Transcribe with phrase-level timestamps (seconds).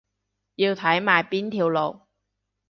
[0.55, 2.07] 要睇埋邊條路